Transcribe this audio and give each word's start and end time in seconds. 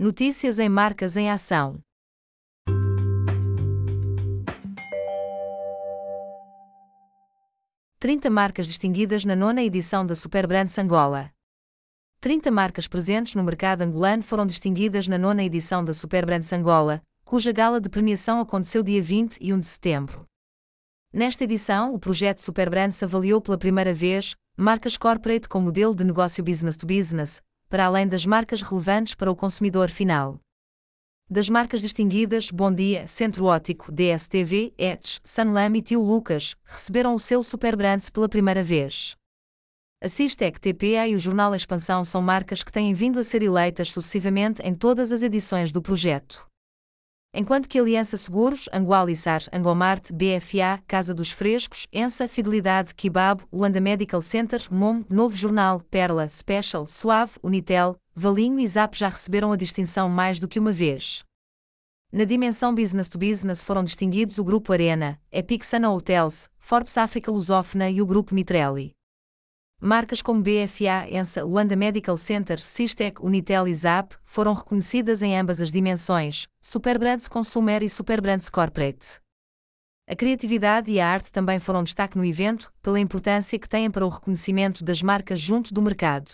Notícias 0.00 0.60
em 0.60 0.68
Marcas 0.68 1.16
em 1.16 1.28
Ação. 1.28 1.80
Trinta 7.98 8.30
marcas 8.30 8.68
distinguidas 8.68 9.24
na 9.24 9.34
nona 9.34 9.60
edição 9.60 10.06
da 10.06 10.14
Superbrands 10.14 10.78
Angola. 10.78 11.32
30 12.20 12.48
marcas 12.48 12.86
presentes 12.86 13.34
no 13.34 13.42
mercado 13.42 13.82
angolano 13.82 14.22
foram 14.22 14.46
distinguidas 14.46 15.08
na 15.08 15.18
nona 15.18 15.42
edição 15.42 15.84
da 15.84 15.92
Superbrands 15.92 16.52
Angola, 16.52 17.02
cuja 17.24 17.50
gala 17.50 17.80
de 17.80 17.88
premiação 17.88 18.38
aconteceu 18.38 18.84
dia 18.84 19.02
21 19.02 19.58
de 19.58 19.66
setembro. 19.66 20.24
Nesta 21.12 21.42
edição, 21.42 21.92
o 21.92 21.98
projeto 21.98 22.38
Superbrands 22.38 23.02
avaliou 23.02 23.40
pela 23.40 23.58
primeira 23.58 23.92
vez 23.92 24.36
marcas 24.56 24.96
corporate 24.96 25.48
com 25.48 25.60
modelo 25.60 25.92
de 25.92 26.04
negócio 26.04 26.44
business 26.44 26.76
to 26.76 26.86
business, 26.86 27.42
para 27.68 27.86
além 27.86 28.06
das 28.06 28.24
marcas 28.24 28.62
relevantes 28.62 29.14
para 29.14 29.30
o 29.30 29.36
consumidor 29.36 29.90
final. 29.90 30.40
Das 31.30 31.48
marcas 31.48 31.82
distinguidas 31.82 32.50
Bom 32.50 32.72
Dia, 32.72 33.06
Centro 33.06 33.44
Ótico, 33.44 33.92
DSTV, 33.92 34.72
Etch, 34.78 35.18
Sunlam 35.22 35.76
e 35.76 35.82
Tio 35.82 36.00
Lucas 36.00 36.56
receberam 36.64 37.14
o 37.14 37.18
selo 37.18 37.44
Superbrands 37.44 38.08
pela 38.08 38.28
primeira 38.28 38.62
vez. 38.62 39.14
A 40.02 40.08
Sistec 40.08 40.58
TPA 40.58 41.08
e 41.08 41.14
o 41.14 41.18
Jornal 41.18 41.54
Expansão 41.54 42.04
são 42.04 42.22
marcas 42.22 42.62
que 42.62 42.72
têm 42.72 42.94
vindo 42.94 43.18
a 43.18 43.24
ser 43.24 43.42
eleitas 43.42 43.92
sucessivamente 43.92 44.62
em 44.62 44.74
todas 44.74 45.12
as 45.12 45.22
edições 45.22 45.70
do 45.70 45.82
projeto. 45.82 46.46
Enquanto 47.40 47.68
que 47.68 47.78
Aliança 47.78 48.16
Seguros, 48.16 48.68
Angualizar, 48.72 49.44
Angomart, 49.52 50.10
BFA, 50.10 50.82
Casa 50.88 51.14
dos 51.14 51.30
Frescos, 51.30 51.86
Ensa, 51.92 52.26
Fidelidade, 52.26 52.92
Kibab, 52.92 53.44
Luanda 53.52 53.80
Medical 53.80 54.20
Center, 54.20 54.66
MOM, 54.68 55.04
Novo 55.08 55.36
Jornal, 55.36 55.80
Perla, 55.88 56.28
Special, 56.28 56.84
Suave, 56.84 57.34
Unitel, 57.40 57.94
Valinho 58.12 58.58
e 58.58 58.66
Zap 58.66 58.98
já 58.98 59.08
receberam 59.08 59.52
a 59.52 59.56
distinção 59.56 60.08
mais 60.08 60.40
do 60.40 60.48
que 60.48 60.58
uma 60.58 60.72
vez. 60.72 61.22
Na 62.12 62.24
dimensão 62.24 62.74
business 62.74 63.08
to 63.08 63.16
business 63.16 63.62
foram 63.62 63.84
distinguidos 63.84 64.38
o 64.38 64.42
Grupo 64.42 64.72
Arena, 64.72 65.16
Epic 65.30 65.62
Sana 65.62 65.92
Hotels, 65.92 66.50
Forbes 66.58 66.98
África 66.98 67.30
Lusófona 67.30 67.88
e 67.88 68.02
o 68.02 68.06
Grupo 68.06 68.34
Mitrelli. 68.34 68.97
Marcas 69.80 70.20
como 70.20 70.42
BFA, 70.42 71.08
ENSA, 71.08 71.44
Luanda 71.44 71.76
Medical 71.76 72.16
Center, 72.16 72.58
Sistec, 72.58 73.24
Unitel 73.24 73.68
e 73.68 73.72
Zap 73.72 74.16
foram 74.24 74.52
reconhecidas 74.52 75.22
em 75.22 75.38
ambas 75.38 75.60
as 75.60 75.70
dimensões, 75.70 76.48
Superbrands 76.60 77.28
Consumer 77.28 77.84
e 77.84 77.88
Superbrands 77.88 78.50
Corporate. 78.50 79.20
A 80.08 80.16
criatividade 80.16 80.90
e 80.90 80.98
a 80.98 81.06
arte 81.06 81.30
também 81.30 81.60
foram 81.60 81.84
destaque 81.84 82.18
no 82.18 82.24
evento, 82.24 82.72
pela 82.82 82.98
importância 82.98 83.56
que 83.56 83.68
têm 83.68 83.88
para 83.88 84.04
o 84.04 84.08
reconhecimento 84.08 84.82
das 84.82 85.00
marcas 85.00 85.40
junto 85.40 85.72
do 85.72 85.80
mercado. 85.80 86.32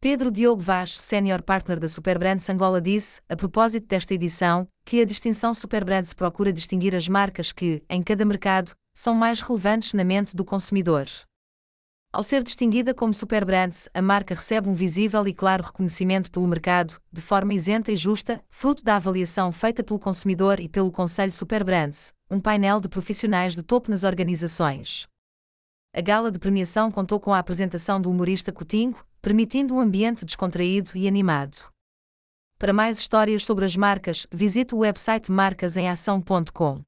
Pedro 0.00 0.30
Diogo 0.30 0.62
Vaz, 0.62 0.98
Senior 1.02 1.42
Partner 1.42 1.78
da 1.78 1.88
Superbrands 1.88 2.48
Angola, 2.48 2.80
disse, 2.80 3.20
a 3.28 3.36
propósito 3.36 3.88
desta 3.88 4.14
edição, 4.14 4.66
que 4.86 5.02
a 5.02 5.04
distinção 5.04 5.52
Superbrands 5.52 6.14
procura 6.14 6.50
distinguir 6.50 6.96
as 6.96 7.08
marcas 7.08 7.52
que, 7.52 7.82
em 7.90 8.02
cada 8.02 8.24
mercado, 8.24 8.72
são 8.94 9.12
mais 9.12 9.42
relevantes 9.42 9.92
na 9.92 10.02
mente 10.02 10.34
do 10.34 10.46
consumidor. 10.46 11.08
Ao 12.18 12.24
ser 12.24 12.42
distinguida 12.42 12.92
como 12.92 13.14
Superbrands, 13.14 13.88
a 13.94 14.02
marca 14.02 14.34
recebe 14.34 14.68
um 14.68 14.74
visível 14.74 15.24
e 15.28 15.32
claro 15.32 15.62
reconhecimento 15.62 16.32
pelo 16.32 16.48
mercado, 16.48 17.00
de 17.12 17.20
forma 17.20 17.54
isenta 17.54 17.92
e 17.92 17.96
justa, 17.96 18.42
fruto 18.50 18.82
da 18.82 18.96
avaliação 18.96 19.52
feita 19.52 19.84
pelo 19.84 20.00
consumidor 20.00 20.58
e 20.58 20.68
pelo 20.68 20.90
Conselho 20.90 21.30
Superbrands, 21.30 22.12
um 22.28 22.40
painel 22.40 22.80
de 22.80 22.88
profissionais 22.88 23.54
de 23.54 23.62
topo 23.62 23.88
nas 23.88 24.02
organizações. 24.02 25.06
A 25.94 26.00
gala 26.00 26.32
de 26.32 26.40
premiação 26.40 26.90
contou 26.90 27.20
com 27.20 27.32
a 27.32 27.38
apresentação 27.38 28.00
do 28.00 28.10
humorista 28.10 28.50
Coutinho, 28.50 28.96
permitindo 29.22 29.72
um 29.72 29.78
ambiente 29.78 30.24
descontraído 30.24 30.90
e 30.96 31.06
animado. 31.06 31.70
Para 32.58 32.72
mais 32.72 32.98
histórias 32.98 33.44
sobre 33.44 33.64
as 33.64 33.76
marcas, 33.76 34.26
visite 34.32 34.74
o 34.74 34.78
website 34.78 35.30
marcasemação.com. 35.30 36.87